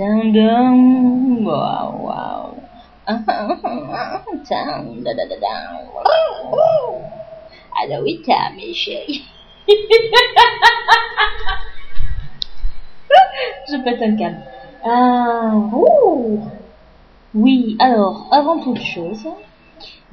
Dun. 0.00 1.44
Wow, 1.44 1.92
wow. 2.08 2.56
Alors 7.82 8.02
oui, 8.02 8.22
t'as, 8.24 8.48
mes 8.56 8.72
chéris. 8.72 9.22
Je 13.68 13.76
pète 13.84 14.00
un 14.00 14.16
câble. 14.16 14.42
Ah, 14.84 15.52
ouh. 15.54 16.40
Oui, 17.34 17.76
alors, 17.78 18.26
avant 18.32 18.58
toute 18.58 18.80
chose, 18.80 19.28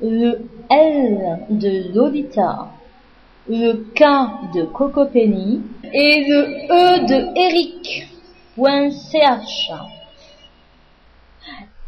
le 0.00 0.48
L 0.70 1.38
de 1.50 1.94
Lolita, 1.94 2.68
le 3.48 3.72
K 3.94 4.02
de 4.54 4.62
Cocopeni 4.64 5.60
et 5.92 6.24
le 6.26 6.42
E 6.70 7.06
de 7.06 7.26
Eric.ch. 7.38 8.10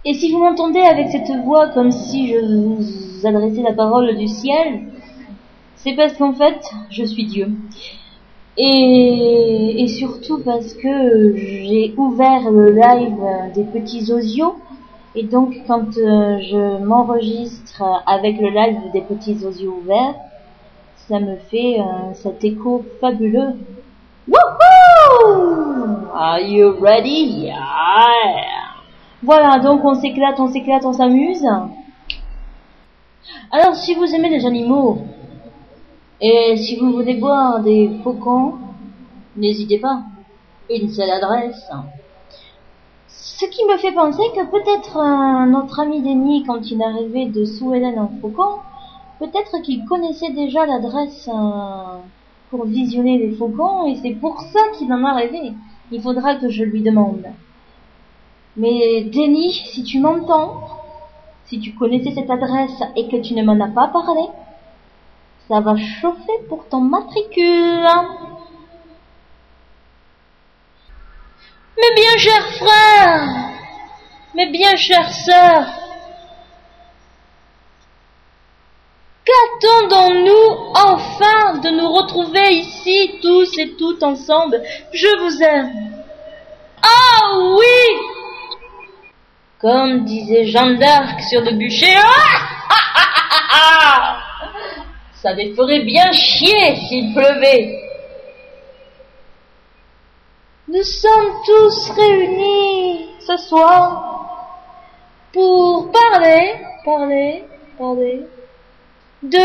Et 0.04 0.14
si 0.14 0.30
vous 0.30 0.38
m'entendez 0.38 0.80
avec 0.80 1.08
cette 1.08 1.30
voix 1.44 1.68
comme 1.68 1.90
si 1.90 2.28
je 2.28 2.38
vous 2.38 3.26
adressais 3.26 3.62
la 3.62 3.72
parole 3.72 4.16
du 4.16 4.28
ciel, 4.28 4.82
c'est 5.76 5.94
parce 5.94 6.12
qu'en 6.14 6.32
fait, 6.34 6.60
je 6.90 7.04
suis 7.04 7.24
Dieu. 7.26 7.50
Et, 8.60 9.82
et, 9.82 9.86
surtout 9.86 10.40
parce 10.44 10.74
que 10.74 11.36
j'ai 11.36 11.94
ouvert 11.96 12.50
le 12.50 12.72
live 12.72 13.52
des 13.54 13.62
petits 13.62 14.12
osios 14.12 14.56
et 15.14 15.22
donc 15.22 15.54
quand 15.66 15.96
euh, 15.96 16.38
je 16.40 16.84
m'enregistre 16.84 17.82
avec 18.06 18.40
le 18.40 18.50
live 18.50 18.78
des 18.92 19.00
petits 19.00 19.44
osios 19.44 19.78
ouverts, 19.82 20.14
ça 21.08 21.18
me 21.18 21.36
fait 21.50 21.80
euh, 21.80 22.14
cet 22.14 22.44
écho 22.44 22.84
fabuleux. 23.00 23.54
Woohoo! 24.28 26.08
Are 26.14 26.40
you 26.40 26.76
ready? 26.80 27.46
Yeah! 27.46 27.54
Voilà, 29.22 29.58
donc 29.58 29.84
on 29.84 29.94
s'éclate, 29.94 30.38
on 30.38 30.48
s'éclate, 30.48 30.84
on 30.84 30.92
s'amuse. 30.92 31.46
Alors 33.50 33.74
si 33.74 33.94
vous 33.94 34.14
aimez 34.14 34.28
les 34.28 34.46
animaux, 34.46 34.98
et 36.20 36.56
si 36.56 36.76
vous 36.76 36.92
voulez 36.92 37.14
boire 37.14 37.60
des 37.60 37.90
faucons, 38.02 38.54
n'hésitez 39.36 39.78
pas. 39.78 40.02
Une 40.68 40.88
seule 40.88 41.10
adresse. 41.10 41.70
Ce 43.06 43.44
qui 43.46 43.64
me 43.66 43.76
fait 43.78 43.92
penser 43.92 44.22
que 44.34 44.44
peut-être 44.50 45.46
notre 45.46 45.78
ami 45.80 46.02
Denis, 46.02 46.42
quand 46.44 46.70
il 46.70 46.82
arrivait 46.82 47.26
de 47.26 47.44
Sous-Hélène 47.44 48.00
en 48.00 48.10
faucon, 48.20 48.58
peut-être 49.20 49.62
qu'il 49.62 49.84
connaissait 49.84 50.32
déjà 50.32 50.66
l'adresse 50.66 51.30
euh, 51.32 51.98
pour 52.50 52.66
visionner 52.66 53.18
les 53.18 53.36
faucons, 53.36 53.86
et 53.86 53.94
c'est 54.02 54.14
pour 54.14 54.40
ça 54.40 54.60
qu'il 54.76 54.92
en 54.92 55.04
a 55.04 55.14
rêvé. 55.14 55.52
Il 55.92 56.02
faudra 56.02 56.34
que 56.34 56.48
je 56.48 56.64
lui 56.64 56.82
demande. 56.82 57.26
Mais 58.56 59.04
Denis, 59.04 59.52
si 59.72 59.84
tu 59.84 60.00
m'entends, 60.00 60.62
si 61.44 61.60
tu 61.60 61.74
connaissais 61.74 62.10
cette 62.10 62.30
adresse 62.30 62.82
et 62.96 63.06
que 63.06 63.16
tu 63.16 63.34
ne 63.34 63.44
m'en 63.44 63.64
as 63.64 63.70
pas 63.70 63.88
parlé, 63.88 64.22
ça 65.48 65.60
va 65.60 65.74
chauffer 65.76 66.44
pour 66.48 66.68
ton 66.68 66.80
matricule. 66.80 67.88
Mes 71.80 71.94
bien 71.94 72.18
chers 72.18 72.52
frères, 72.56 73.28
mes 74.34 74.50
bien 74.50 74.76
chères 74.76 75.10
sœurs, 75.10 75.66
qu'attendons-nous 79.24 80.72
enfin 80.74 81.58
de 81.58 81.70
nous 81.70 81.90
retrouver 81.92 82.50
ici 82.50 83.18
tous 83.22 83.58
et 83.58 83.74
toutes 83.76 84.02
ensemble? 84.02 84.60
Je 84.92 85.18
vous 85.22 85.42
aime. 85.42 85.72
Ah 86.82 87.38
oui! 87.56 87.96
Comme 89.60 90.04
disait 90.04 90.46
Jeanne 90.46 90.78
d'Arc 90.78 91.20
sur 91.22 91.40
le 91.40 91.52
bûcher. 91.52 91.96
Ah 93.50 94.18
ça 95.22 95.32
les 95.32 95.54
ferait 95.54 95.80
bien 95.80 96.10
chier 96.12 96.76
s'il 96.76 97.12
pleuvait. 97.12 97.84
Nous 100.68 100.82
sommes 100.82 101.32
tous 101.44 101.90
réunis 101.90 103.06
ce 103.20 103.36
soir 103.36 104.04
pour 105.32 105.90
parler, 105.90 106.54
parler, 106.84 107.44
parler 107.78 108.26
de 109.22 109.38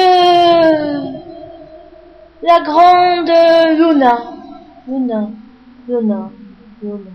la 2.46 2.60
grande 2.62 3.30
Luna. 3.80 4.34
Luna, 4.88 5.30
Luna, 5.88 6.30
Luna. 6.82 7.12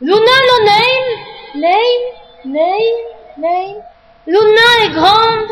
Luna, 0.00 0.34
no 0.48 0.64
name, 0.64 1.08
name, 1.56 2.04
name, 2.44 2.98
name. 3.38 3.82
Luna 4.26 4.66
est 4.84 4.90
grande, 4.90 5.50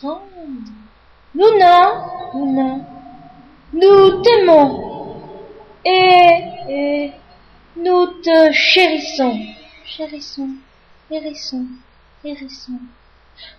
grande. 0.00 0.83
Luna, 1.34 2.30
Luna, 2.34 2.76
nous 3.72 4.22
t'aimons 4.22 5.16
et, 5.84 6.30
et 6.68 7.12
nous 7.76 8.06
te 8.22 8.52
chérissons, 8.52 9.36
chérissons, 9.84 10.50
hérissons, 11.10 11.66
hérissons. 12.24 12.78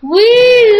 Oui, 0.01 0.21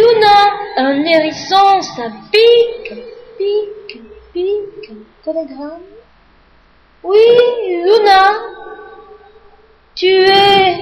Luna, 0.00 0.38
un 0.78 1.04
hérisson, 1.04 1.82
ça 1.82 2.10
pique, 2.32 2.94
pique, 3.36 4.00
pique, 4.32 4.92
télégramme. 5.22 5.82
Oui, 7.02 7.18
Luna, 7.84 8.32
tu 9.94 10.06
es 10.06 10.78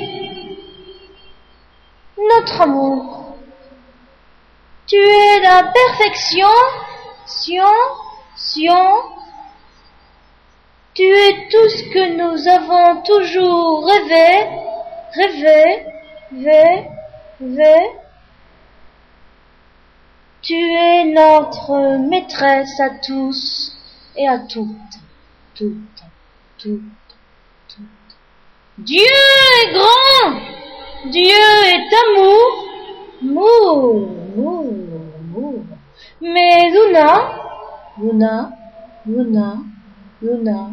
notre 2.17 2.61
amour. 2.61 3.14
Tu 4.87 4.97
es 4.97 5.41
la 5.41 5.63
perfection, 5.73 6.47
sion, 7.25 7.65
sion. 8.37 8.91
Tu 10.93 11.03
es 11.03 11.49
tout 11.51 11.69
ce 11.71 11.83
que 11.85 12.17
nous 12.17 12.49
avons 12.49 13.01
toujours 13.03 13.87
rêvé, 13.87 14.47
rêvé, 15.15 15.87
rêvé, 16.33 16.89
rêvé. 17.41 17.91
Tu 20.43 20.55
es 20.55 21.05
notre 21.07 21.97
maîtresse 21.97 22.79
à 22.79 22.91
tous 22.91 23.73
et 24.17 24.29
à 24.29 24.39
toutes, 24.41 24.69
toutes, 25.55 26.03
toutes, 26.59 26.83
toutes. 27.69 28.17
Dieu 28.77 29.01
est 29.01 29.73
grand, 29.73 30.41
Dieu 31.07 31.23
est 31.23 31.91
amour, 32.05 32.67
mou, 33.23 33.45
mou, 33.73 34.07
mou. 34.11 34.24
Mais 36.21 36.71
Luna, 36.71 37.41
Luna, 37.99 38.51
Luna, 39.05 39.57
Luna, 40.23 40.71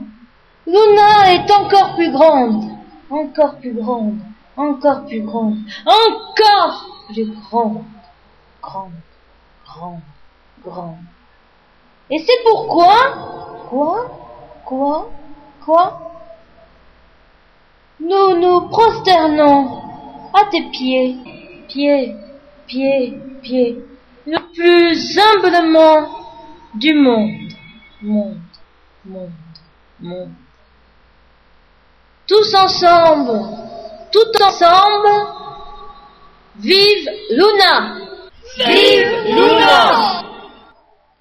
Luna 0.68 1.34
est 1.34 1.52
encore 1.52 1.96
plus 1.96 2.12
grande, 2.12 2.64
encore 3.10 3.56
plus 3.56 3.74
grande, 3.74 4.20
encore 4.56 5.06
plus 5.08 5.22
grande, 5.22 5.58
encore 5.86 6.86
plus 7.08 7.26
grande, 7.26 7.84
grande, 8.62 8.92
grande, 9.66 10.00
grande. 10.64 10.98
Et 12.12 12.20
c'est 12.20 12.44
pourquoi, 12.44 12.96
quoi, 13.68 14.06
quoi, 14.64 15.10
quoi, 15.66 16.12
nous 18.00 18.38
nous 18.38 18.70
prosternons 18.70 19.82
à 20.34 20.46
tes 20.52 20.70
pieds, 20.70 21.18
pieds, 21.68 22.16
pieds, 22.68 23.20
pieds, 23.42 23.84
le 24.26 24.40
plus 24.54 25.18
humblement 25.18 26.10
du 26.76 26.94
monde, 26.94 27.52
monde, 28.02 28.38
monde, 29.06 29.32
monde. 30.00 30.32
Tous 32.28 32.56
ensemble, 32.56 33.40
tout 34.12 34.44
ensemble, 34.44 35.10
vive 36.60 37.10
Luna! 37.32 37.98
Vive 38.58 40.31